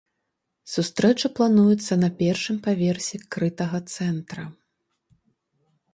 [0.75, 4.43] Сустрэча плануецца на першым паверсе крытага цэнтра.